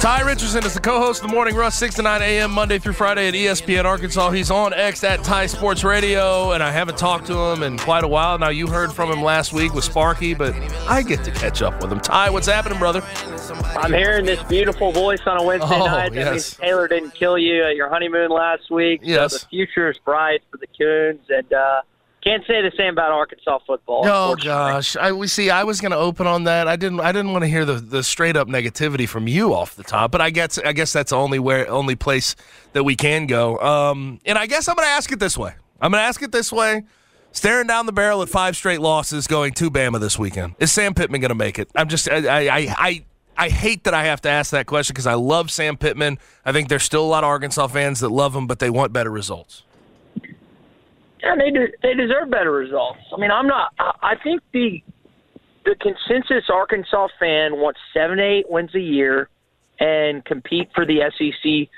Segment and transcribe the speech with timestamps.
[0.00, 2.50] Tye Richardson is the co-host of the Morning Rush, 6 to 9 a.m.
[2.50, 4.30] Monday through Friday at ESPN Arkansas.
[4.32, 8.04] He's on X at Ty Sports Radio, and I haven't talked to him in quite
[8.04, 8.36] a while.
[8.38, 10.54] Now, you heard from him last week with Sparky, but
[10.86, 12.00] I get to catch up with him.
[12.00, 13.00] Tye, what's happening, brother?
[13.78, 16.12] I'm hearing this beautiful voice on a Wednesday Oh, night.
[16.12, 16.30] That yes.
[16.32, 19.00] means Taylor didn't kill you at your honeymoon last week.
[19.02, 19.32] Yes.
[19.32, 21.80] So the future is bright for the Kuhns, and uh,
[22.24, 24.02] can't say the same about Arkansas football.
[24.06, 25.50] Oh gosh, I we see.
[25.50, 26.66] I was going to open on that.
[26.66, 27.00] I didn't.
[27.00, 30.10] I didn't want to hear the, the straight up negativity from you off the top.
[30.10, 32.34] But I guess I guess that's the only where only place
[32.72, 33.58] that we can go.
[33.58, 35.54] Um, and I guess I'm going to ask it this way.
[35.80, 36.84] I'm going to ask it this way.
[37.32, 40.54] Staring down the barrel at five straight losses, going to Bama this weekend.
[40.60, 41.68] Is Sam Pittman going to make it?
[41.74, 42.08] I'm just.
[42.08, 42.26] I.
[42.26, 42.40] I.
[42.40, 43.04] I, I
[43.36, 46.18] I hate that I have to ask that question because I love Sam Pittman.
[46.44, 48.92] I think there's still a lot of Arkansas fans that love him, but they want
[48.92, 49.64] better results.
[51.24, 52.98] Yeah, they de- they deserve better results.
[53.12, 53.72] I mean, I'm not.
[53.78, 54.82] I I think the
[55.64, 59.30] the consensus Arkansas fan wants seven, eight wins a year
[59.80, 61.68] and compete for the SEC.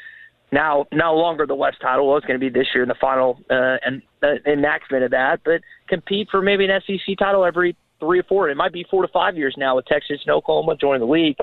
[0.53, 2.09] Now, no longer the West title.
[2.09, 5.11] Well, it's going to be this year in the final uh, and uh, enactment of
[5.13, 8.49] that, but compete for maybe an SEC title every three or four.
[8.51, 11.37] It might be four to five years now with Texas and Oklahoma joining the league.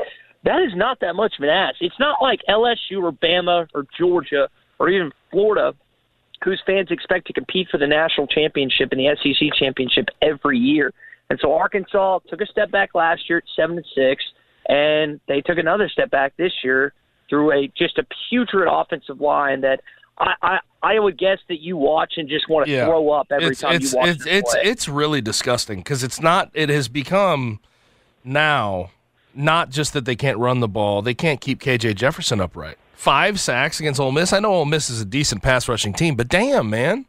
[0.43, 1.75] That is not that much of an ask.
[1.79, 4.49] It's not like LSU or Bama or Georgia
[4.79, 5.73] or even Florida
[6.43, 10.93] whose fans expect to compete for the national championship and the SEC championship every year.
[11.29, 14.23] And so Arkansas took a step back last year at seven and six,
[14.67, 16.93] and they took another step back this year
[17.29, 19.81] through a just a putrid offensive line that
[20.17, 22.85] I I, I would guess that you watch and just want to Yeah.
[22.85, 26.21] throw up every it's, time it's, you watch it's, it's, it's really disgusting because it's
[26.21, 26.51] not.
[26.53, 27.59] It has become
[28.23, 28.91] now
[29.33, 32.77] not just that they can't run the ball; they can't keep KJ Jefferson upright.
[33.03, 34.31] Five sacks against Ole Miss.
[34.31, 37.05] I know Ole Miss is a decent pass rushing team, but damn, man.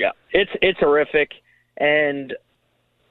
[0.00, 1.30] Yeah, it's it's horrific,
[1.76, 2.34] and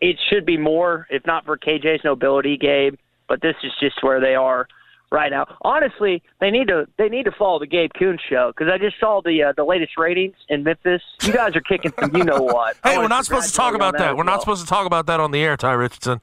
[0.02, 2.96] it should be more, if not for KJ's nobility, Gabe.
[3.30, 4.68] But this is just where they are
[5.14, 5.46] right now.
[5.62, 9.00] Honestly, they need to they need to follow the Gabe Kuhn show because I just
[9.00, 11.02] saw the uh, the latest ratings in Memphis.
[11.24, 12.76] You guys are kicking some, you know what?
[12.84, 14.18] Hey, we're not supposed to talk about you on that.
[14.18, 16.20] We're as not supposed to talk about that on the air, Tye Richardson.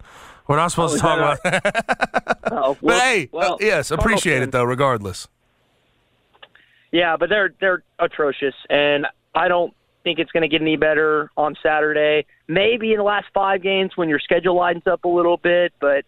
[0.47, 3.91] We're not supposed Oh, to talk about that Oh, But well- hey, well, uh, yes,
[3.91, 5.27] appreciate it though, regardless.
[6.93, 11.31] Yeah, but they're they're atrocious, and I don't think it's going to get any better
[11.37, 12.27] on Saturday.
[12.47, 16.05] Maybe in the last five games when your schedule lines up a little bit, but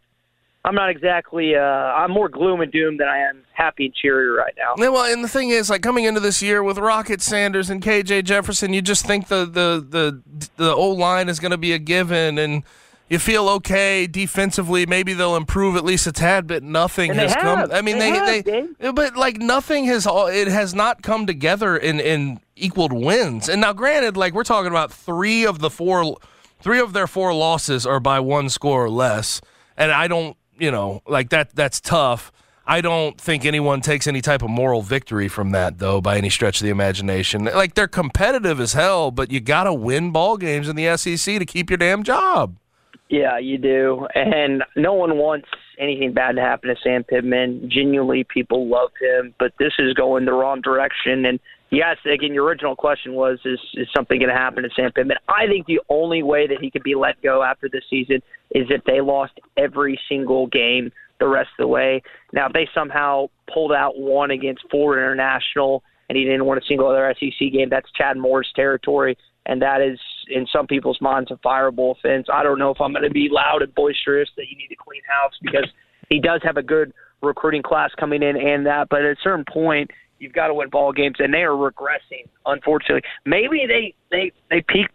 [0.65, 1.55] I'm not exactly.
[1.55, 4.75] Uh, I'm more gloom and doom than I am happy and cheery right now.
[4.77, 7.83] Yeah, well, and the thing is, like coming into this year with Rocket Sanders and
[7.83, 11.73] KJ Jefferson, you just think the the the the O line is going to be
[11.73, 12.63] a given, and
[13.11, 14.87] you feel okay defensively.
[14.87, 17.71] Maybe they'll improve at least a tad, but nothing And they has come.
[17.73, 18.95] I mean, They they they, Dave.
[18.95, 20.29] but like nothing has all.
[20.29, 23.49] It has not come together in in equaled wins.
[23.49, 26.17] And now, granted, like we're talking about three of the four,
[26.61, 29.41] three of their four losses are by one score or less,
[29.77, 31.55] and I don't, you know, like that.
[31.57, 32.31] That's tough.
[32.67, 36.31] I don't think anyone takes any type of moral victory from that, though, by any
[36.31, 37.47] stretch of the imagination.
[37.47, 41.41] Like they're competitive as hell, but you got to win ball games in the SEC
[41.41, 42.57] to keep your damn job.
[43.11, 44.07] Yeah, you do.
[44.15, 45.49] And no one wants
[45.81, 47.69] anything bad to happen to Sam Pittman.
[47.69, 51.25] Genuinely, people love him, but this is going the wrong direction.
[51.27, 51.41] And
[51.71, 55.17] yes, again, your original question was, is, is something going to happen to Sam Pittman?
[55.29, 58.23] I think the only way that he could be let go after this season
[58.53, 62.03] is if they lost every single game the rest of the way.
[62.33, 66.63] Now, if they somehow pulled out one against Florida International and he didn't win a
[66.69, 69.99] single other SEC game, that's Chad Morris territory and that is
[70.31, 72.27] in some people's minds a fireable offense.
[72.33, 74.77] I don't know if I'm going to be loud and boisterous that you need to
[74.77, 75.67] clean house because
[76.09, 76.93] he does have a good
[77.23, 80.69] recruiting class coming in and that, but at a certain point you've got to win
[80.69, 83.03] ball games and they are regressing unfortunately.
[83.25, 84.93] Maybe they they they peaked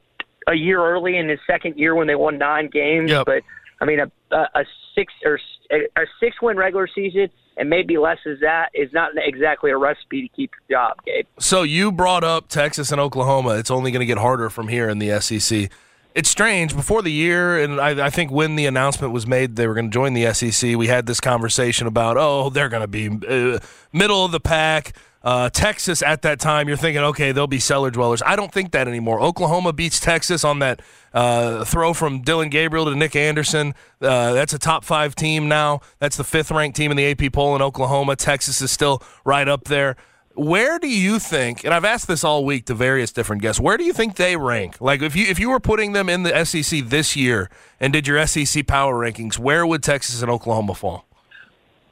[0.48, 3.26] a year early in his second year when they won 9 games, Yep.
[3.26, 3.42] but
[3.82, 4.66] I mean a a,
[4.96, 5.40] 6 or
[5.72, 10.22] a 6 win regular season and maybe less is that is not exactly a recipe
[10.22, 11.26] to keep your job, Gabe.
[11.40, 13.52] So you brought up Texas and Oklahoma.
[13.56, 15.70] It's only going to get harder from here in the SEC.
[16.14, 16.76] It's strange.
[16.76, 19.90] Before the year, and I, I think when the announcement was made they were going
[19.90, 23.60] to join the SEC, we had this conversation about, oh, they're going to be uh,
[23.92, 24.94] middle of the pack.
[25.26, 28.22] Uh, Texas at that time, you're thinking, okay, they'll be cellar dwellers.
[28.24, 29.20] I don't think that anymore.
[29.20, 30.84] Oklahoma beats Texas on that
[31.16, 33.74] uh, throw from Dillon Gabriel to Nic Anderson.
[34.00, 35.82] Uh, that's a top five team now.
[35.98, 38.16] That's the fifth ranked team in the AP poll in Oklahoma.
[38.16, 39.96] Texas is still right up there.
[40.36, 41.64] Where do you think?
[41.64, 43.60] And I've asked this all week to various different guests.
[43.60, 44.80] Where do you think they rank?
[44.80, 47.50] Like if you if you were putting them in the SEC this year
[47.80, 51.08] and did your SEC power rankings, where would Texas and Oklahoma fall?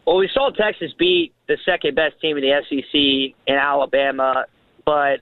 [0.05, 4.45] Well, we saw Texas beat the second best team in the SEC in Alabama,
[4.85, 5.21] but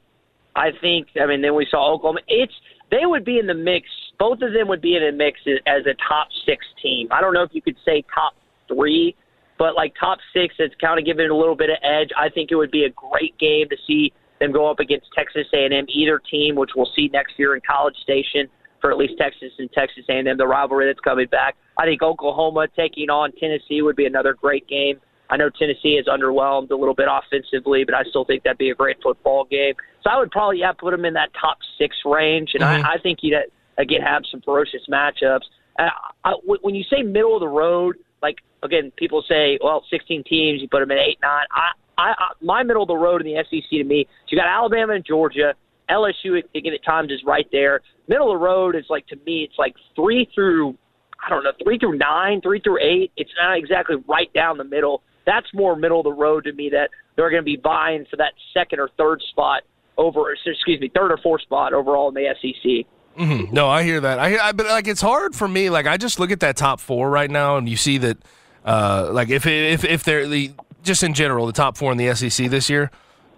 [0.56, 2.22] I think I mean then we saw Oklahoma.
[2.28, 2.54] It's
[2.90, 3.88] they would be in the mix.
[4.20, 7.08] Both of them would be in a mix as a top six team.
[7.12, 8.34] I don't know if you could say top
[8.68, 9.16] three,
[9.58, 12.10] but like top six, it's kind of giving it a little bit of edge.
[12.18, 15.46] I think it would be a great game to see them go up against Texas
[15.54, 18.50] A&M, either team, which we'll see next year in College Station
[18.82, 21.56] for at least Texas and Texas A&M, the rivalry that's coming back.
[21.78, 25.00] I think Oklahoma taking on Tennessee would be another great game.
[25.30, 28.70] I know Tennessee is underwhelmed a little bit offensively, but I still think that'd be
[28.70, 29.76] a great football game.
[30.04, 32.86] So I would probably yeah put them in that top six range, and mm-hmm.
[32.86, 33.38] I, I think you'd
[33.78, 35.46] again have some ferocious matchups.
[35.80, 35.90] Uh,
[36.26, 40.62] I, when you say middle of the road, like again, people say, well, 16 teams,
[40.62, 41.46] you put them in eight, nine.
[41.52, 44.38] I, I, I my middle of the road in the SEC to me, so you
[44.38, 45.54] got Alabama and Georgia.
[45.92, 47.82] LSU again at times is right there.
[48.08, 50.78] Middle of the road is like to me, it's like three through
[51.24, 53.12] I don't know, three through nine, three through eight.
[53.16, 55.04] It's not exactly right down the middle.
[55.26, 58.18] That's more middle of the road to me that they're going to be vying for
[58.18, 59.62] that second or third spot
[59.98, 62.88] over, excuse me, third or fourth spot overall in the SEC.
[63.20, 63.54] Mm-hmm.
[63.54, 64.20] No, I hear that.
[64.20, 65.70] I, hear, I but like it's hard for me.
[65.70, 68.18] Like I just look at that top four right now, and you see that,
[68.66, 72.16] uh, like if if if they're the just in general the top four in the
[72.16, 72.90] SEC this year,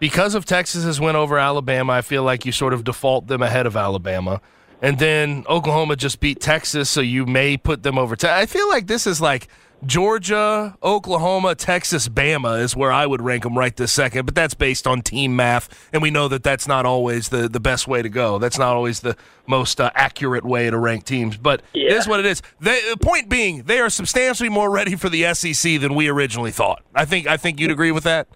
[0.04, 3.66] because of Texas's win over Alabama, I feel like you sort of default them ahead
[3.66, 4.42] of Alabama.
[4.82, 8.18] And then Oklahoma just beat Texas, so you may put them over.
[8.18, 9.48] Te- I feel like this is like
[9.86, 14.54] Georgia, Oklahoma, Texas, Bama is where I would rank them right this second, but that's
[14.54, 18.02] based on team math, and we know that that's not always the, the best way
[18.02, 18.40] to go.
[18.40, 19.16] That's not always the
[19.48, 21.92] most uh, accurate way to rank teams, but yeah.
[21.92, 22.42] it is what it is.
[22.60, 26.52] They, the point being, they are substantially more ready for the SEC than we originally
[26.52, 26.84] thought.
[26.94, 28.28] I think I think you'd agree with that.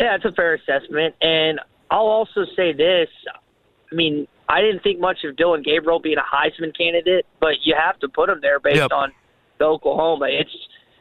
[0.00, 1.60] Yeah, it's a fair assessment, and
[1.90, 3.08] I'll also say this.
[3.90, 7.74] I mean, I didn't think much of Dillon Gabriel being a Heisman candidate, but you
[7.78, 8.90] have to put him there based yep.
[8.90, 9.12] on
[9.58, 10.26] the Oklahoma.
[10.28, 10.50] It's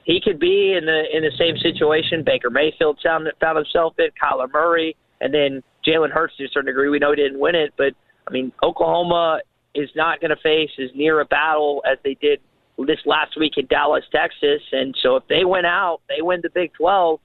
[0.04, 4.08] he could be in the in the same situation Baker Mayfield found found himself in,
[4.22, 6.90] Kyler Murray, and then Jalen Hurts to a certain degree.
[6.90, 7.94] We know he didn't win it, but
[8.28, 9.42] I mean Oklahoma
[9.74, 12.40] is not going to face as near a battle as they did
[12.78, 16.50] this last week in Dallas, Texas, and so if they win out, they win the
[16.50, 17.20] Big Twelve.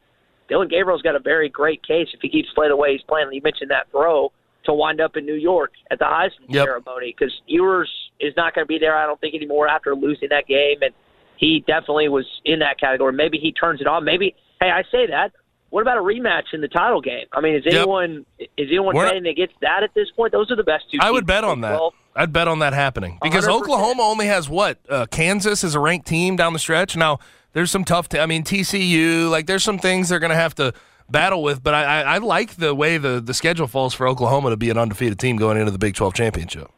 [0.48, 3.28] Dillon Gabriel's got a very great case if he keeps playing the way he's playing.
[3.32, 4.32] You mentioned that throw
[4.64, 6.66] to wind up in New York at the Heisman yep.
[6.66, 7.90] ceremony because Ewers
[8.20, 10.78] is not going to be there, I don't think, anymore after losing that game.
[10.82, 10.93] And
[11.37, 13.12] he definitely was in that category.
[13.12, 14.04] Maybe he turns it on.
[14.04, 15.32] Maybe hey, I say that.
[15.70, 17.26] What about a rematch in the title game?
[17.32, 18.48] I mean, is anyone yep.
[18.56, 20.32] is anyone We're betting against that at this point?
[20.32, 20.98] Those are the best two.
[21.00, 21.81] I would bet on that.
[22.14, 23.50] I'd bet on that happening because 100%.
[23.50, 26.96] Oklahoma only has what uh, Kansas is a ranked team down the stretch.
[26.96, 27.19] Now
[27.56, 28.11] there's some tough.
[28.11, 29.31] T- I mean TCU.
[29.31, 30.75] Like there's some things they're going to have to
[31.08, 31.62] battle with.
[31.62, 34.69] But I, I, I like the way the the schedule falls for Oklahoma to be
[34.69, 36.70] an undefeated team going into the Big 12 championship.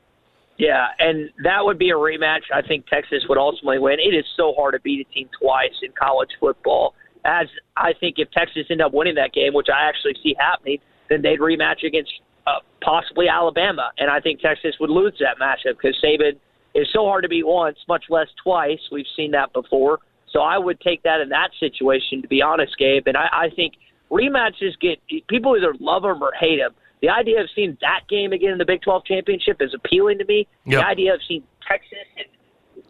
[0.56, 2.42] Yeah, and that would be a rematch.
[2.54, 3.98] I think Texas would ultimately win.
[3.98, 6.94] It is so hard to beat a team twice in college football.
[7.24, 10.78] As I think if Texas end up winning that game, which I actually see happening,
[11.10, 12.12] then they'd rematch against
[12.46, 16.38] uh, possibly Alabama, and I think Texas would lose that matchup because Saban
[16.74, 18.78] is so hard to beat once, much less twice.
[18.92, 19.98] We've seen that before.
[20.32, 23.06] So I would take that in that situation, to be honest, Gabe.
[23.06, 23.74] And I, I think
[24.10, 28.32] rematches get people either love them or hate them the idea of seeing that game
[28.32, 30.46] again in the Big 12 championship is appealing to me.
[30.66, 30.80] Yep.
[30.80, 32.84] The idea of seeing Texas and,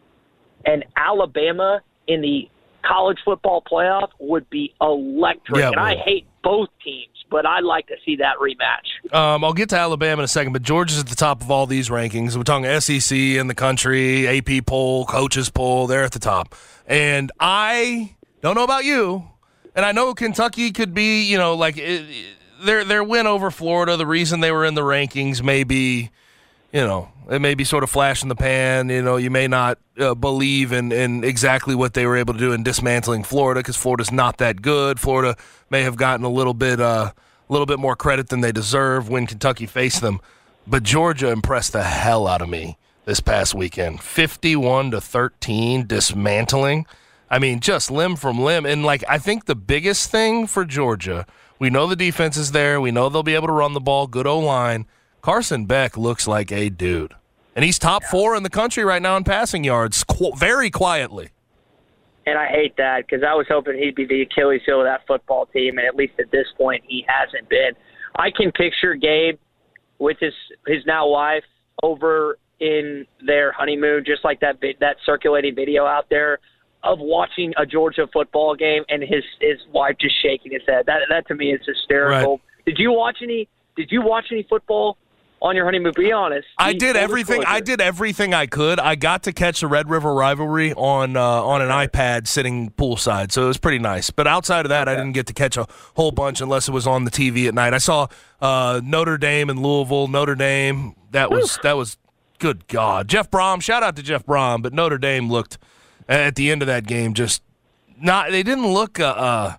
[0.65, 2.49] and Alabama in the
[2.83, 5.59] college football playoff would be electric.
[5.59, 9.15] Yeah, and I hate both teams, but I'd like to see that rematch.
[9.15, 11.67] Um, I'll get to Alabama in a second, but Georgia's at the top of all
[11.67, 12.37] these rankings.
[12.37, 15.87] We're talking SEC in the country, AP poll, coaches poll.
[15.87, 16.55] They're at the top.
[16.87, 19.29] And I don't know about you,
[19.75, 21.77] and I know Kentucky could be, you know, like.
[21.77, 22.07] It,
[22.61, 26.11] their their win over Florida, the reason they were in the rankings may be,
[26.73, 28.89] you know, it may be sort of flash in the pan.
[28.89, 32.39] You know, you may not uh, believe in, in exactly what they were able to
[32.39, 34.99] do in dismantling Florida because Florida's not that good.
[35.01, 35.37] Florida
[35.71, 37.13] may have gotten a little bit uh,
[37.49, 40.21] a little bit more credit than they deserve when Kentucky faced them,
[40.67, 44.03] but Georgia impressed the hell out of me this past weekend.
[44.03, 46.87] Fifty-one to thirteen, dismantling
[47.31, 48.65] I mean, just limb from limb.
[48.65, 51.27] And like, I think the biggest thing for Georgia,
[51.59, 52.81] we know the defense is there.
[52.81, 54.07] We know they'll be able to run the ball.
[54.07, 54.87] Good O line.
[55.29, 57.13] Carson Beck looks like a dude,
[57.55, 61.29] and he's top four in the country right now in passing yards, qu- very quietly.
[62.25, 65.07] And I hate that because I was hoping he'd be the Achilles heel of that
[65.07, 67.73] football team, and at least at this point, he hasn't been.
[68.17, 69.39] I can picture Gabe
[69.99, 70.33] with his
[70.67, 71.45] his now wife
[71.83, 76.39] over in their honeymoon, just like that that circulating video out there
[76.85, 80.87] of watching a Georgia football game and his his wife just shaking his head.
[80.87, 82.33] That that to me is hysterical.
[82.33, 82.65] Right.
[82.65, 83.47] Did you watch any?
[83.77, 84.97] Did you watch any football
[85.41, 85.93] on your honeymoon?
[85.97, 86.47] Be honest.
[86.57, 87.45] I did everything.
[87.47, 88.81] I did everything I could.
[88.81, 93.33] I got to catch the Red River rivalry on uh, on an iPad sitting poolside,
[93.33, 94.11] so it was pretty nice.
[94.11, 94.95] But outside of that, okay.
[94.95, 97.55] I didn't get to catch a whole bunch unless it was on the TV at
[97.55, 97.75] night.
[97.75, 98.09] I saw
[98.41, 100.09] uh, Notre Dame and Louisville.
[100.09, 100.95] Notre Dame.
[101.11, 101.97] That was that was
[102.39, 102.67] good.
[102.69, 103.63] God, Jeff Brohm.
[103.63, 104.63] Shout out to Jeff Brohm.
[104.63, 105.59] But Notre Dame looked
[106.09, 107.43] at the end of that game just
[108.01, 109.57] not they didn't look uh, uh,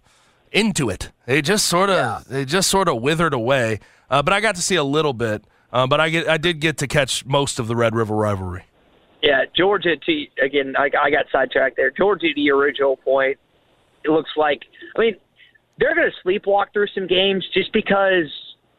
[0.51, 1.11] into it.
[1.25, 2.21] They just sort of yeah.
[2.27, 3.79] they just sort of withered away.
[4.09, 5.43] Uh, but I got to see a little bit.
[5.71, 8.63] Uh, but I get I did get to catch most of the Red River rivalry.
[9.21, 9.95] Yeah, Georgia.
[9.97, 11.91] To again, I, I got sidetracked there.
[11.91, 13.37] Georgia, to original point,
[14.03, 14.61] it looks like.
[14.95, 15.15] I mean,
[15.77, 18.31] they're going to sleepwalk through some games just because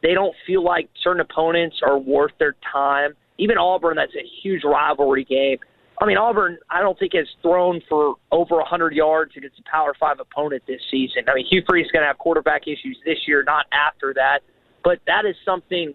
[0.02, 3.12] they don't feel like certain opponents are worth their time.
[3.38, 5.58] Even Auburn, that's a huge rivalry game.
[6.00, 9.94] I mean, Auburn, I don't think has thrown for over 100 yards against a Power
[10.00, 11.24] Five opponent this season.
[11.28, 14.40] I mean, Hugh Freeze is going to have quarterback issues this year, not after that.
[14.82, 15.92] But that is something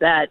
[0.00, 0.28] that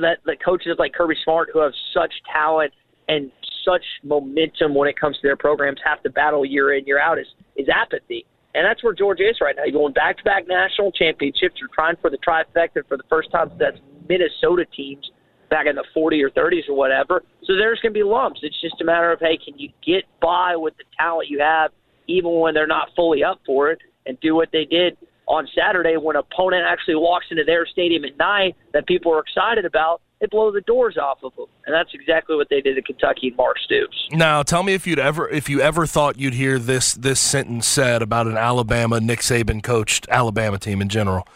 [0.00, 2.72] that the coaches like Kirby Smart, who have such talent
[3.08, 3.30] and
[3.64, 7.18] such momentum when it comes to their programs, have to battle year in year out
[7.18, 7.26] is
[7.56, 8.26] is apathy.
[8.54, 9.64] And that's where Georgia is right now.
[9.64, 11.56] You're going back to back national championships.
[11.60, 15.10] You're trying for the trifecta for the first time since Minnesota teams
[15.50, 17.22] back in the 40 or 30s or whatever.
[17.44, 18.40] So there's going to be lumps.
[18.42, 21.70] It's just a matter of, hey, can you get by with the talent you have,
[22.08, 24.96] even when they're not fully up for it, and do what they did
[25.26, 29.20] on Saturday when an opponent actually walks into their stadium at night that people are
[29.20, 32.74] excited about, they blow the doors off of them, and that's exactly what they did
[32.76, 34.08] to Kentucky and Mark Stoops.
[34.12, 37.66] Now, tell me if you'd ever, if you ever thought you'd hear this this sentence
[37.66, 41.26] said about an Alabama Nick Saban coached Alabama team in general.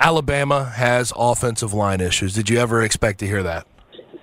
[0.00, 2.34] Alabama has offensive line issues.
[2.34, 3.66] Did you ever expect to hear that?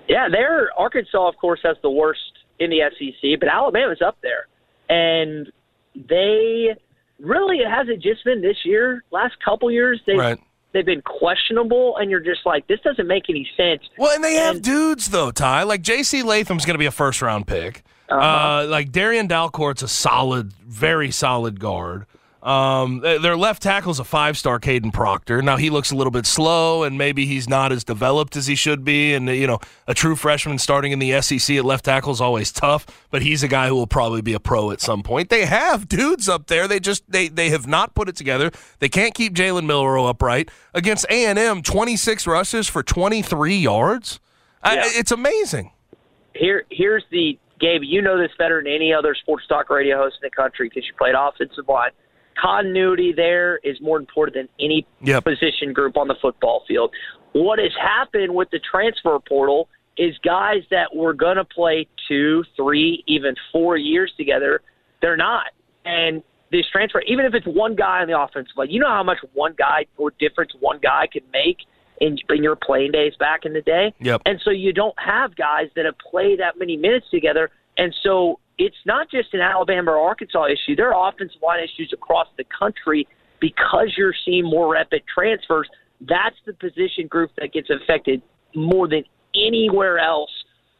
[0.08, 2.20] Yeah, they're Arkansas, of course, has the worst
[2.58, 4.46] in the SEC, but Alabama's up there,
[4.88, 5.50] and
[5.94, 6.76] they
[7.18, 9.04] really it hasn't just been this year.
[9.10, 10.38] Last couple years, they right.
[10.72, 13.82] they've been questionable, and you're just like, this doesn't make any sense.
[13.98, 15.62] Well, and they and, have dudes though, Tye.
[15.62, 16.22] Like J.C.
[16.22, 17.82] Latham's going to be a first round pick.
[18.08, 18.20] Uh-huh.
[18.20, 22.06] Uh, like Darrian Dalcourt's a solid, very solid guard.
[22.46, 25.42] Um, their left tackle's a five star Kadyn Proctor.
[25.42, 28.54] Now he looks a little bit slow and maybe he's not as developed as he
[28.54, 29.14] should be.
[29.14, 32.52] And, you know, a true freshman starting in the SEC at left tackle is always
[32.52, 35.28] tough, but he's a guy who will probably be a pro at some point.
[35.28, 36.68] They have dudes up there.
[36.68, 38.52] They just, they, they have not put it together.
[38.78, 40.48] They can't keep Jalen Milroe upright.
[40.72, 44.20] Against A&M, 26 rushes for 23 yards.
[44.64, 44.70] Yeah.
[44.70, 45.72] I, it's amazing.
[46.32, 50.18] Here, here's the, Gabe, you know this better than any other sports talk radio host
[50.22, 51.90] in the country because you played offensive line
[52.40, 55.24] continuity there is more important than any yep.
[55.24, 56.92] position group on the football field.
[57.32, 62.44] What has happened with the transfer portal is guys that were going to play two,
[62.54, 64.60] three, even four years together,
[65.00, 65.46] they're not.
[65.84, 69.02] And this transfer, even if it's one guy on the offensive line, you know how
[69.02, 71.58] much one guy or difference one guy can make
[72.00, 73.94] in, in your playing days back in the day.
[74.00, 74.22] Yep.
[74.26, 77.50] And so you don't have guys that have played that many minutes together.
[77.78, 80.76] And so it's not just an Alabama or Arkansas issue.
[80.76, 83.06] There are offensive line issues across the country
[83.40, 85.68] because you're seeing more rapid transfers.
[86.00, 88.22] That's the position group that gets affected
[88.54, 90.30] more than anywhere else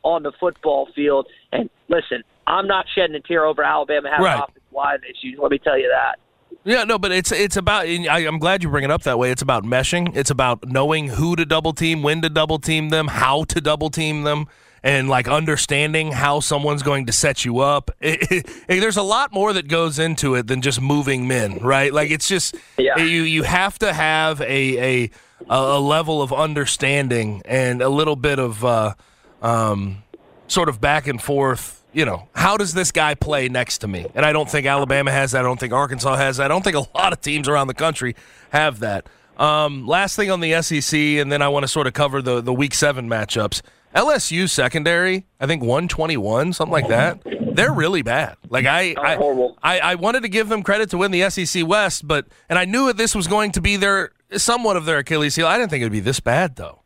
[0.02, 1.26] on the football field.
[1.52, 4.42] And listen, I'm not shedding a tear over Alabama having right.
[4.42, 5.38] offensive line issues.
[5.40, 6.18] Let me tell you that.
[6.64, 7.87] Yeah, no, but it's it's about.
[7.87, 9.30] I, am glad you bring it up that way.
[9.30, 10.16] It's about meshing.
[10.16, 13.88] It's about knowing who to double team, when to double team them, how to double
[13.88, 14.47] team them
[14.83, 17.90] and like understanding how someone's going to set you up.
[18.00, 21.59] It, it, it, there's a lot more that goes into it than just moving men,
[21.59, 21.92] right?
[21.92, 22.99] Like it's just yeah.
[22.99, 25.11] you you have to have a a
[25.49, 28.95] a level of understanding and a little bit of uh,
[29.42, 30.02] um,
[30.49, 31.85] sort of back and forth.
[31.92, 34.06] You know, how does this guy play next to me?
[34.14, 35.40] And I don't think Alabama has that.
[35.40, 36.45] I don't think Arkansas has that.
[36.45, 38.14] I don't think a lot of teams around the country
[38.50, 39.09] have that.
[39.38, 42.40] Um, last thing on the SEC, and then I want to sort of cover the
[42.40, 43.62] the Week Seven matchups.
[43.96, 47.20] LSU secondary, I think 121, something like that.
[47.54, 48.36] They're really bad.
[48.50, 49.16] Like I, I,
[49.62, 52.66] I, I, wanted to give them credit to win the SEC West, but and I
[52.66, 55.46] knew that this was going to be their somewhat of their Achilles heel.
[55.46, 56.82] I didn't think it would be this bad though.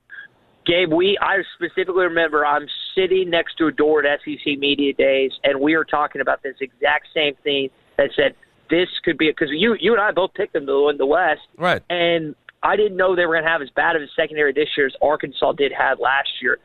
[0.66, 5.32] Gabe, we I specifically remember I'm sitting next to a door at SEC Media Days,
[5.42, 8.36] and we were talking about this exact same thing that said
[8.68, 11.40] this could be because you you and I both picked them to win the West,
[11.58, 11.82] Right.
[11.90, 14.68] and I didn't know they were going to have as bad of a secondary this
[14.76, 16.58] year as Arkansas did have last year.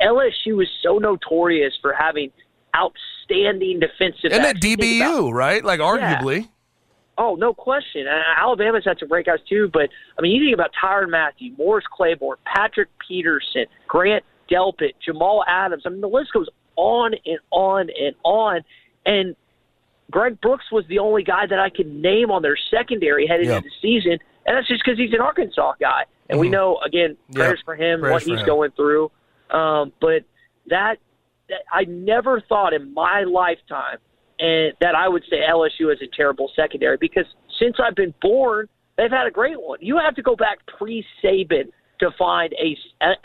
[0.00, 2.30] LSU is so notorious for having
[2.76, 4.30] outstanding defensive.
[4.32, 4.60] Isn't it backs.
[4.60, 5.64] Think about- DBU, right?
[5.64, 6.48] Like arguably.
[7.20, 8.06] Oh, no question.
[8.06, 11.84] Uh, Alabama's had some breakouts too, but I mean, you think about Tyrann Mathieu, Morris
[11.90, 15.82] Claiborne, Patrick Peterson, Grant Delpit, Jamal Adams.
[15.84, 18.60] I mean, the list goes on and on and on.
[19.04, 19.34] And
[20.12, 23.56] Greg Brooks was the only guy that I could name on their secondary headed Yep.
[23.56, 24.12] into the season,
[24.46, 26.04] and that's just because he's an Arkansas guy.
[26.30, 27.64] And we know, again, prayers Yep.
[27.64, 28.46] for him, Prayers what he's him.
[28.46, 29.10] going through.
[29.50, 30.24] Um, but
[30.68, 30.96] that,
[31.48, 33.98] that I never thought in my lifetime
[34.38, 37.26] and that I would say LSU is a terrible secondary because
[37.58, 39.78] since I've been born, they've had a great one.
[39.80, 42.76] You have to go back pre Saban to find a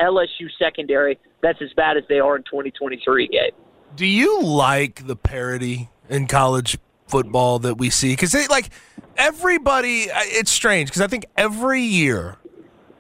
[0.01, 3.27] LSU secondary that's as bad as they are in 2023.
[3.27, 3.53] Gabe.
[3.96, 6.77] Do you like the parity in college
[7.08, 8.13] football that we see?
[8.13, 8.70] Because like
[9.18, 12.38] everybody, it's strange because I think every year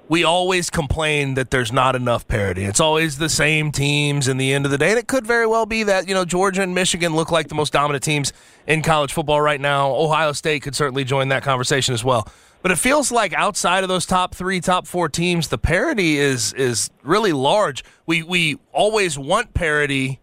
[0.09, 2.65] we always complain that there's not enough parity.
[2.65, 4.89] It's always the same teams in the end of the day.
[4.89, 7.55] And it could very well be that, you know, Georgia and Michigan look like the
[7.55, 8.33] most dominant teams
[8.67, 9.93] in college football right now.
[9.95, 12.27] Ohio State could certainly join that conversation as well.
[12.61, 16.53] But it feels like outside of those top three, top four teams, the parity is
[16.53, 17.83] is really large.
[18.05, 20.21] We we always want parity,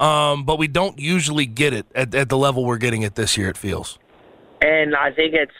[0.00, 3.36] um, but we don't usually get it at, at the level we're getting it this
[3.36, 3.98] year, it feels.
[4.62, 5.52] and I think it's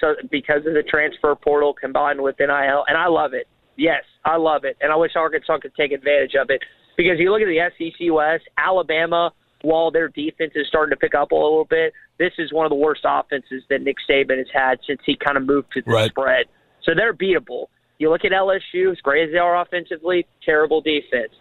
[0.00, 3.48] so because of the transfer portal combined with NIL, and I love it.
[3.76, 6.62] Yes, I love it, and I wish Arkansas could take advantage of it
[6.96, 11.14] because you look at the SEC West, Alabama, while their defense is starting to pick
[11.14, 14.46] up a little bit, this is one of the worst offenses that Nick Saban has
[14.52, 16.10] had since he kind of moved to the Right.
[16.10, 16.46] spread.
[16.82, 17.66] So they're beatable.
[17.98, 21.32] You look at LSU, as great as they are offensively, terrible defense.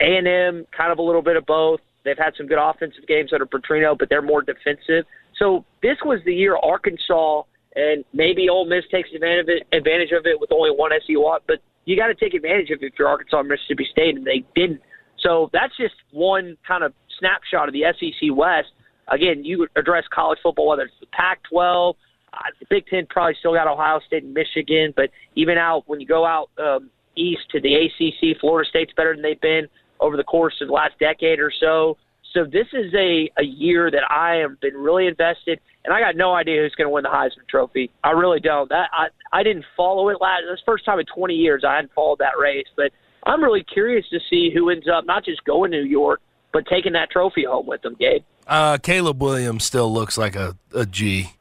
[0.00, 1.80] A and M, kind of a little bit of both.
[2.04, 5.06] They've had some good offensive games under Petrino, but they're more defensive.
[5.38, 7.42] So this was the year Arkansas
[7.74, 11.16] and maybe Ole Miss takes advantage of it, advantage of it with only one SEC
[11.16, 14.26] lot, but you got to take advantage of it if you're Arkansas Mississippi State, and
[14.26, 14.80] they didn't.
[15.20, 18.68] So that's just one kind of snapshot of the SEC West.
[19.08, 21.94] Again, you address college football, whether it's the Pac-12,
[22.32, 26.00] uh, the Big Ten probably still got Ohio State and Michigan, but even out when
[26.00, 29.68] you go out um, east to the ACC, Florida State's better than they've been
[30.00, 31.96] over the course of the last decade or so.
[32.32, 36.16] So this is a, a year that I have been really invested, and I got
[36.16, 37.90] no idea who's going to win the Heisman Trophy.
[38.02, 38.68] I really don't.
[38.70, 40.42] That I I didn't follow it last.
[40.48, 42.92] That's the first time in 20 years I hadn't followed that race, but
[43.24, 46.20] I'm really curious to see who ends up not just going to New York,
[46.52, 48.22] but taking that trophy home with them, Gabe.
[48.46, 51.34] Uh, Caleb Williams still looks like a, a G,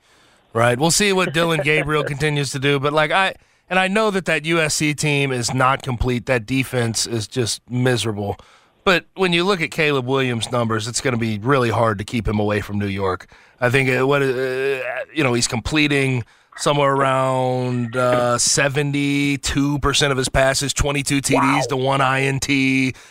[0.53, 0.79] right?
[0.79, 3.35] We'll see what Dillon Gabriel continues to do, but like I
[3.69, 6.25] and I know that that USC team is not complete.
[6.25, 8.37] That defense is just miserable.
[8.83, 12.03] But when you look at Caleb Williams' numbers, it's going to be really hard to
[12.03, 13.31] keep him away from New York.
[13.59, 16.23] I think uh, what uh, you know he's completing
[16.57, 22.49] somewhere around uh, seventy-two percent of his passes, twenty-two TDs to one INT,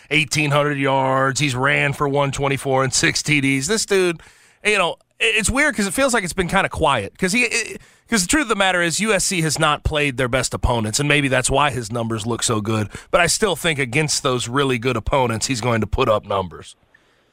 [0.09, 1.39] eighteen hundred yards.
[1.39, 3.67] He's ran for one twenty-four and six TDs.
[3.67, 4.21] This dude,
[4.65, 7.77] you know, it's weird because it feels like it's been kind of quiet because he.
[8.11, 11.07] Because the truth of the matter is, USC has not played their best opponents, and
[11.07, 12.89] maybe that's why his numbers look so good.
[13.09, 16.75] But I still think against those really good opponents, he's going to put up numbers.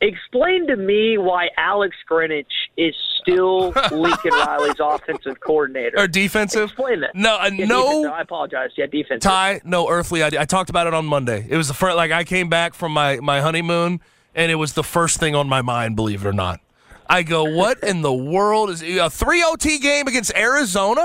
[0.00, 5.98] Explain to me why Alex Grinch is still Lincoln Riley's offensive coordinator.
[5.98, 6.68] Or defensive?
[6.70, 7.12] Explain that.
[7.12, 8.12] No, uh, Yeah, no.
[8.12, 8.70] I apologize.
[8.76, 9.24] Yeah, defense.
[9.24, 10.40] Tye, no earthly idea.
[10.40, 11.44] I talked about it on Monday.
[11.50, 14.00] It was the first, like I came back from my, my honeymoon,
[14.32, 16.60] and it was the first thing on my mind, believe it or not.
[17.08, 21.04] I go, what in the world is a three OT game against Arizona?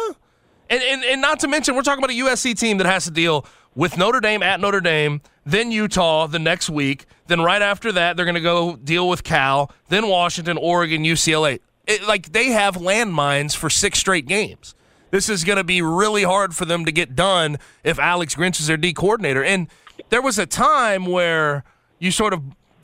[0.69, 3.11] And, and and not to mention, we're talking about a USC team that has to
[3.11, 7.05] deal with Notre Dame at Notre Dame, then Utah the next week.
[7.27, 11.59] Then right after that, they're going to go deal with Cal, then Washington, Oregon, UCLA.
[11.87, 14.75] It, like they have landmines for six straight games.
[15.11, 18.59] This is going to be really hard for them to get done if Alex Grinch
[18.59, 19.43] is their D coordinator.
[19.43, 19.67] And
[20.09, 21.63] there was a time where
[21.99, 22.41] you sort of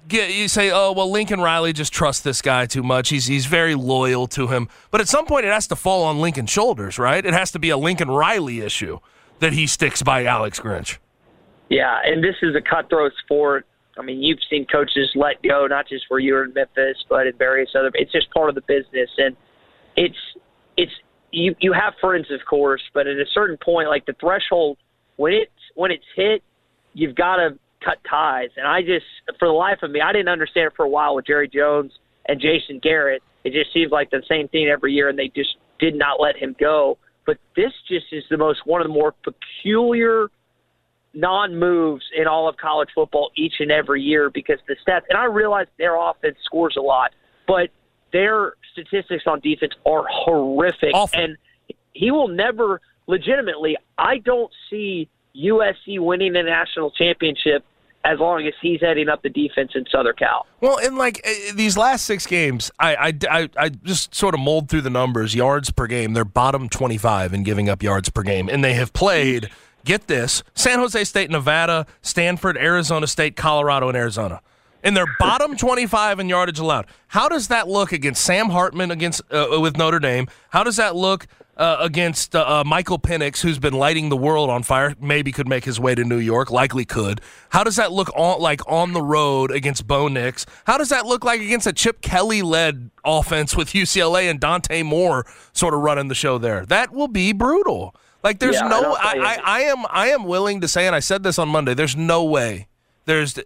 [0.10, 3.10] get you say, "Oh, well, Lincoln Riley just trusts this guy too much.
[3.10, 6.20] He's he's very loyal to him." But at some point, it has to fall on
[6.20, 7.26] Lincoln's shoulders, right?
[7.26, 9.00] It has to be a Lincoln Riley issue
[9.40, 10.98] that he sticks by Alex Grinch.
[11.70, 13.66] Yeah, and this is a cutthroat sport.
[13.98, 17.28] I mean, you've seen coaches let go, not just where you were in Memphis, but
[17.28, 17.92] in various other.
[17.94, 19.36] It's just part of the business, and
[19.96, 20.18] it's
[20.78, 20.92] it's
[21.32, 24.78] you you have friends, of course, but at a certain point, like the threshold
[25.20, 26.42] when it's when it's hit,
[26.94, 28.50] you've got to cut ties.
[28.58, 29.06] And I just,
[29.38, 31.92] for the life of me, I didn't understand it for a while with Jerry Jones
[32.28, 33.24] and Jason Garrett.
[33.44, 36.36] It just seemed like the same thing every year, and they just did not let
[36.36, 36.98] him go.
[37.26, 40.30] But this just is the most one of the more peculiar
[41.14, 45.18] non moves in all of college football each and every year because the stats, and
[45.18, 47.12] I realize their offense scores a lot,
[47.48, 47.70] but
[48.12, 50.94] their statistics on defense are horrific.
[50.94, 51.20] Awful.
[51.20, 51.38] And
[51.94, 57.64] he will never, legitimately, I don't see USC winning the national championship
[58.06, 60.46] as long as he's heading up the defense in Southern Cal.
[60.62, 64.70] Well, in like uh, these last six games, I, I, I, just sort of mulled
[64.70, 65.36] through the numbers.
[65.36, 68.48] Yards per game, they're bottom 25 in giving up yards per game.
[68.48, 69.50] And they have played,
[69.84, 74.42] get this, San Jose State, Nevada, Stanford, Arizona State, Colorado, and Arizona.
[74.82, 76.86] And they're bottom 25 in yardage allowed.
[77.08, 80.30] How does that look against Sam Hartman against uh, with Notre Dame?
[80.52, 81.28] How does that look
[81.60, 84.96] uh, against uh, uh, Michael Penix, who's been lighting the world on fire?
[85.00, 86.50] Maybe could make his way to New York.
[86.50, 87.20] Likely could.
[87.50, 90.46] How does that look on like on the road against Bo Nix?
[90.66, 94.82] How does that look like against a Chip Kelly led offense with UCLA and Dante
[94.84, 96.66] Moore sort of running the show there?
[96.66, 97.94] That will be brutal.
[98.24, 98.94] Like there's Yeah, no.
[98.94, 101.24] I'll tell you- I, I, I am I am willing to say, and I said
[101.24, 101.74] this on Monday.
[101.74, 102.68] There's no way.
[103.06, 103.38] There's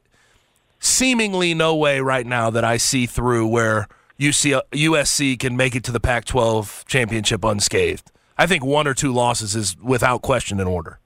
[0.79, 3.87] seemingly no way right now that I see through where
[4.23, 8.11] UC, uh, USC can make it to the Pac 12 championship unscathed.
[8.37, 10.99] I think one or two losses is without question in order.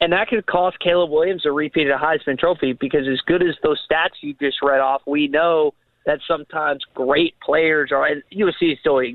[0.00, 3.42] And that could cost Caleb Williams a repeat of the Heisman Trophy because as good
[3.42, 5.74] as those stats you just read off, we know
[6.06, 8.06] that sometimes great players are.
[8.06, 9.14] And USC is still a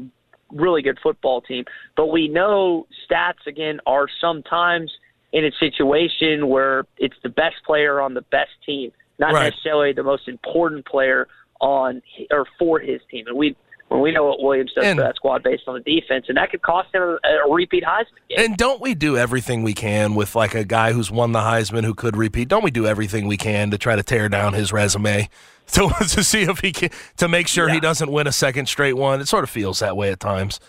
[0.51, 4.91] really good football team, but we know stats again are sometimes
[5.33, 9.49] in a situation where it's the best player on the best team, not Right.
[9.49, 11.27] necessarily the most important player
[11.61, 13.25] on or for his team.
[13.27, 13.55] And we
[13.89, 16.37] when we know what Williams does And- for that squad based on the defense, and
[16.37, 18.39] that could cost him a, a repeat Heisman game.
[18.39, 21.83] And don't we do everything we can with like a guy who's won the Heisman
[21.83, 22.47] who could repeat?
[22.47, 25.29] Don't we do everything we can to try to tear down his resume
[25.73, 28.93] to, to see if he can to make sure he doesn't win a second straight
[28.97, 29.21] one?
[29.21, 30.59] It sort of feels that way at times.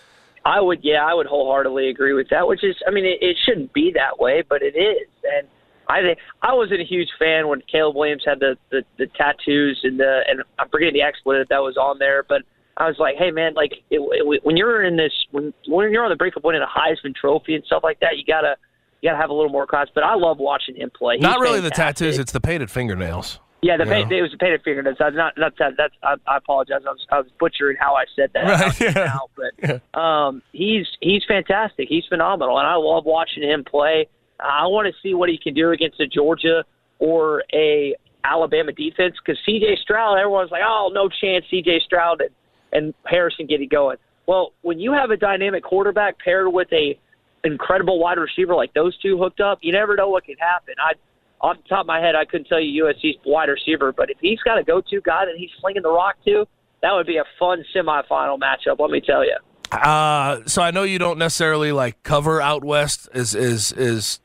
[0.45, 2.47] I would, yeah, I would wholeheartedly agree with that.
[2.47, 5.07] Which is, I mean, it, it shouldn't be that way, but it is.
[5.35, 5.47] And
[5.89, 9.79] I think I wasn't a huge fan when Caleb Williams had the the, the tattoos
[9.83, 12.41] and the and I'm forgetting the expletive that was on there, but
[12.75, 16.03] I was like, hey man, like it, it, when you're in this when when you're
[16.03, 18.55] on the brink of winning a Heisman Trophy and stuff like that, you gotta
[19.01, 19.87] you gotta have a little more class.
[19.93, 21.15] But I love watching him play.
[21.15, 23.39] He's Not really the tattoos; it's the painted fingernails.
[23.63, 23.91] Yeah, the Yeah.
[23.93, 24.97] paint, it was the painted fingernails.
[24.99, 25.73] That's not not that.
[25.77, 26.81] That's I, I apologize.
[26.85, 28.91] I was, I was butchering how I said that Right, yeah.
[28.91, 31.87] now, but um, he's he's fantastic.
[31.89, 34.07] He's phenomenal, and I love watching him play.
[34.39, 36.63] I want to see what he can do against a Georgia
[36.99, 39.77] or a Alabama defense because C.J.
[39.81, 40.17] Stroud.
[40.17, 41.45] Everyone's like, oh, no chance.
[41.49, 41.81] C.J.
[41.85, 42.29] Stroud and,
[42.71, 43.97] and Harrison get it going.
[44.27, 46.99] Well, when you have a dynamic quarterback paired with a
[47.43, 50.75] incredible wide receiver like those two hooked up, you never know what can happen.
[50.79, 50.93] I,
[51.39, 54.17] off the top of my head, I couldn't tell you USC's wide receiver, but if
[54.19, 56.45] he's got a go-to guy that he's slinging the rock to,
[56.81, 58.79] that would be a fun semifinal matchup.
[58.79, 59.37] Let me tell you.
[59.71, 64.19] Uh, so I know you don't necessarily like cover out west as as as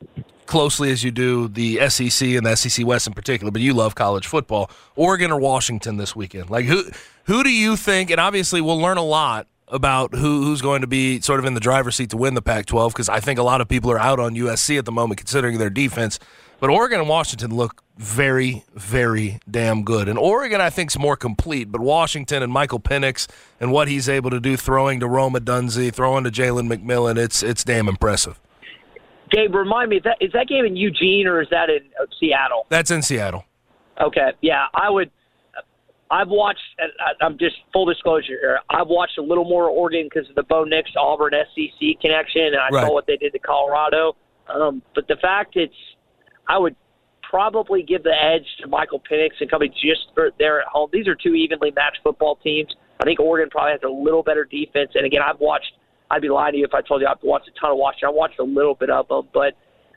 [0.45, 3.95] closely as you do the SEC and the SEC West in particular, but you love
[3.95, 4.69] college football.
[4.95, 6.49] Oregon or Washington this weekend?
[6.49, 6.83] Like who
[7.25, 8.09] who do you think?
[8.09, 11.53] And obviously, we'll learn a lot about who who's going to be sort of in
[11.53, 13.99] the driver's seat to win the Pac-12 because I think a lot of people are
[13.99, 16.19] out on USC at the moment considering their defense.
[16.63, 20.07] But Oregon and Washington look very, very damn good.
[20.07, 21.69] And Oregon, I think, is more complete.
[21.69, 23.27] But Washington and Michael Penix
[23.59, 27.43] and what he's able to do throwing to Rome Odunze, throwing to Jalen McMillan, it's
[27.43, 28.39] it's damn impressive.
[29.29, 32.05] Gabe, remind me, is that, is that game in Eugene or is that in uh,
[32.17, 32.65] Seattle?
[32.69, 33.43] That's in Seattle.
[33.99, 35.11] Okay, yeah, I would.
[36.09, 36.61] I've watched.
[37.19, 38.59] I'm just full disclosure here.
[38.69, 42.55] I've watched a little more Oregon because of the Bo Nix Auburn SEC connection, and
[42.55, 42.87] I Right.
[42.87, 44.15] saw what they did to Colorado.
[44.47, 45.75] Um, but the fact it's,
[46.47, 46.75] I would
[47.29, 50.89] probably give the edge to Michael Penix and company just there at home.
[50.93, 52.73] These are two evenly matched football teams.
[52.99, 54.91] I think Oregon probably has a little better defense.
[54.95, 55.71] And again, I've watched.
[56.11, 58.09] I'd be lying to you if I told you I've watched a ton of Washington.
[58.09, 59.53] I watched a little bit of them, but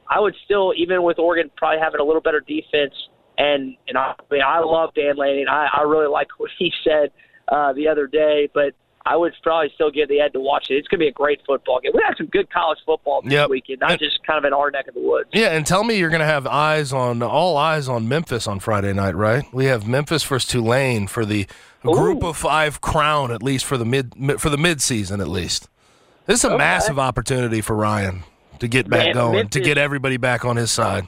[0.08, 2.94] I would still, even with Oregon probably having a little better defense,
[3.36, 5.46] and and I, I mean I love Dan Lanning.
[5.48, 7.10] I, I really like what he said
[7.48, 8.72] uh, the other day, but
[9.06, 10.74] I would probably still give the edge to watch it.
[10.74, 11.92] It's going to be a great football game.
[11.94, 13.50] We have some good college football this Yep.
[13.50, 15.28] weekend, not And- just kind of in our neck of the woods.
[15.32, 18.58] Yeah, and tell me you're going to have eyes on all eyes on Memphis on
[18.58, 19.44] Friday night, right?
[19.52, 21.46] We have Memphis versus Tulane for the
[21.82, 22.28] Group Ooh.
[22.30, 25.68] of Five crown, at least for the mid mi- for the mid season, at least.
[26.26, 26.56] This is a Okay.
[26.56, 28.24] massive opportunity for Ryan
[28.58, 31.06] to get back Man, going, to get everybody back on his side.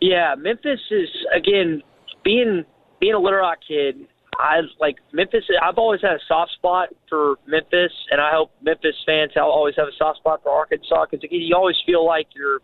[0.00, 1.82] Yeah, Memphis is again
[2.22, 2.64] being
[3.00, 4.06] being a Little Rock kid.
[4.38, 5.44] I like Memphis.
[5.62, 9.88] I've always had a soft spot for Memphis, and I hope Memphis fans always have
[9.88, 12.60] a soft spot for Arkansas because again, you always feel like you're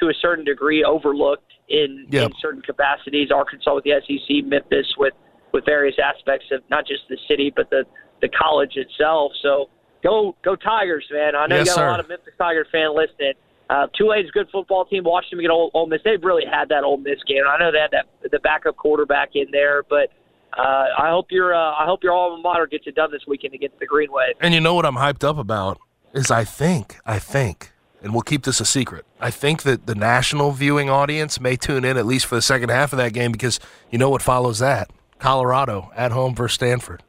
[0.00, 2.30] to a certain degree overlooked in, Yep.
[2.30, 3.30] in certain capacities.
[3.32, 5.14] Arkansas with the SEC, Memphis with
[5.52, 7.84] with various aspects of not just the city but the
[8.20, 9.32] the college itself.
[9.42, 9.68] So
[10.02, 11.34] go go Tigers, man!
[11.34, 11.86] I know Yes, you got sir.
[11.88, 13.32] a lot of Memphis Tiger fan listening.
[13.70, 15.04] Uh, Tulane's a good football team.
[15.04, 16.00] Watched them get Ole, Ole Miss.
[16.02, 17.42] They've really had that Ole Miss game.
[17.46, 20.08] I know they had that the backup quarterback in there, but
[20.56, 23.54] uh, I hope your uh, I hope your alma mater gets it done this weekend
[23.54, 24.34] against the Green Wave.
[24.40, 25.78] And you know what I'm hyped up about
[26.12, 29.04] is I think I think, and we'll keep this a secret.
[29.20, 32.70] I think that the national viewing audience may tune in at least for the second
[32.70, 37.02] half of that game because you know what follows that Colorado at home versus Stanford,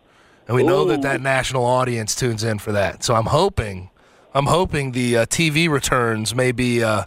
[0.47, 3.04] and we know that that national audience tunes in for that.
[3.04, 3.89] So I'm hoping
[4.34, 6.84] I'm hoping the uh, TV returns may be.
[6.84, 7.06] Uh,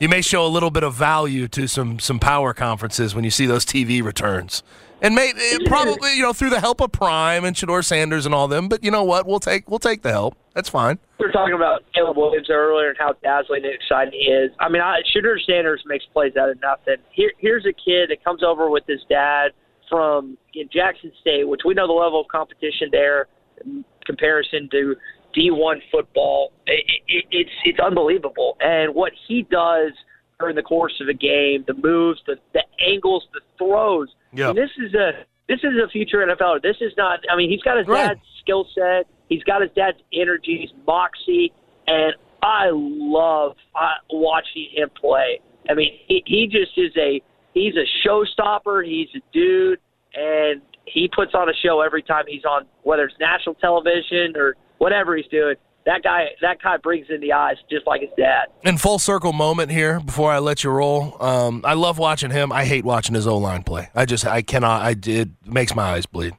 [0.00, 3.30] you may show a little bit of value to some some power conferences when you
[3.30, 4.62] see those TV returns,
[5.04, 5.32] and may
[5.66, 8.68] probably you know through the help of Prime and Shedeur Sanders and all them.
[8.68, 9.26] But you know what?
[9.26, 10.36] We'll take we'll take the help.
[10.54, 10.98] That's fine.
[11.18, 14.50] We were talking about Caleb Williams earlier and how dazzling and exciting he is.
[14.60, 16.96] I mean, I, Shedeur Sanders makes plays out of nothing.
[17.12, 19.52] Here, here's a kid that comes over with his dad
[19.90, 23.26] from in Jackson State, which we know the level of competition there
[23.64, 24.96] in comparison to
[25.36, 26.52] D1 football.
[26.66, 29.92] It, it, it's it's unbelievable, and what he does
[30.38, 34.08] during the course of a game, the moves, the the angles, the throws.
[34.34, 34.50] Yeah.
[34.50, 35.12] And this is a
[35.48, 36.62] this is a future NFLer.
[36.62, 37.20] This is not.
[37.30, 38.08] I mean, he's got his Right.
[38.08, 39.06] dad's skill set.
[39.28, 41.52] He's got his dad's energy, his moxie,
[41.86, 45.40] and I love uh, watching him play.
[45.68, 47.20] I mean, he, he just is a
[47.54, 48.84] he's a showstopper.
[48.86, 49.80] He's a dude,
[50.14, 54.56] and he puts on a show every time he's on, whether it's national television or
[54.78, 55.54] whatever he's doing.
[55.86, 58.46] That guy, that guy brings in the eyes just like his dad.
[58.62, 61.22] In full circle moment here before I let you roll.
[61.22, 62.52] Um, I love watching him.
[62.52, 63.90] I hate watching his O line play.
[63.94, 64.80] I just I cannot.
[64.82, 66.32] I it makes my eyes bleed.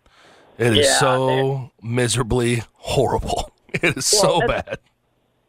[0.58, 3.52] It is Yeah, so miserably horrible.
[3.76, 4.80] It is so Well, that's- bad.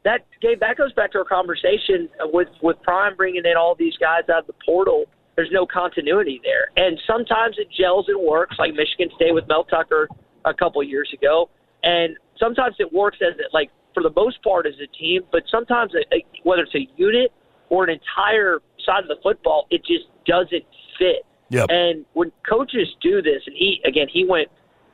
[0.03, 3.97] that Gabe, that goes back to our conversation with with Prime bringing in all these
[3.99, 5.05] guys out of the portal.
[5.37, 9.63] There's no continuity there, and sometimes it gels and works, like Michigan State with Mel
[9.65, 10.09] Tucker
[10.45, 11.49] a couple years ago,
[11.85, 15.43] and sometimes it works as it like for the most part as a team, but
[15.51, 17.33] sometimes it, whether it's a unit
[17.71, 20.65] or an entire side of the football, it just doesn't
[20.99, 21.25] fit.
[21.49, 21.67] Yep.
[21.71, 24.49] And when coaches do this, and he again he went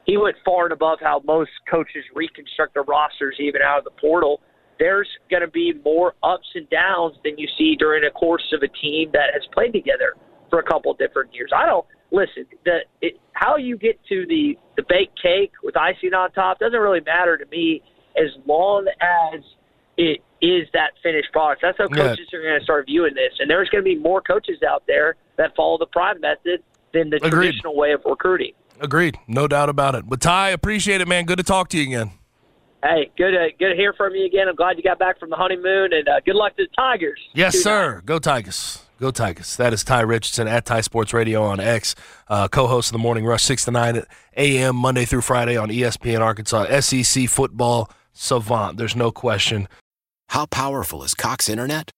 [0.06, 3.90] he went far and above how most coaches reconstruct their rosters even out of the
[4.00, 4.40] portal.
[4.78, 8.62] There's going to be more ups and downs than you see during a course of
[8.62, 10.14] a team that has played together
[10.48, 11.50] for a couple different years.
[11.54, 12.46] I don't listen.
[12.64, 16.78] The it, how you get to the the baked cake with icing on top doesn't
[16.78, 17.82] really matter to me
[18.16, 19.40] as long as
[19.96, 21.62] it is that finished product.
[21.62, 22.08] That's how Yeah.
[22.10, 24.82] coaches are going to start viewing this, and there's going to be more coaches out
[24.86, 27.30] there that follow the prime method than the Agreed.
[27.30, 28.52] traditional way of recruiting.
[28.80, 29.16] Agreed.
[29.28, 30.08] No doubt about it.
[30.08, 31.24] But Tye, appreciate it, man.
[31.26, 32.10] Good to talk to you again.
[32.82, 34.48] Hey, good to, good to hear from you again.
[34.48, 37.20] I'm glad you got back from the honeymoon, and uh, good luck to the Tigers.
[37.32, 38.02] Yes, sir.
[38.04, 38.82] Go Tigers.
[39.00, 39.56] Go Tigers.
[39.56, 41.94] That is Tye Richardson at Ty Sports Radio on X,
[42.28, 44.02] uh, co-host of the Morning Rush, six to nine
[44.36, 44.74] a.m.
[44.76, 46.80] Monday through Friday on ESPN Arkansas.
[46.80, 48.76] SEC football savant.
[48.76, 49.68] There's no question.
[50.28, 51.90] How powerful is Cox Internet?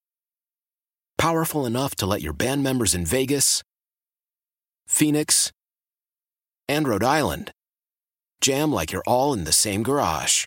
[1.18, 3.62] Powerful enough to let your band members in Vegas,
[4.86, 5.52] Phoenix,
[6.68, 7.52] and Rhode Island
[8.40, 10.46] jam like you're all in the same garage.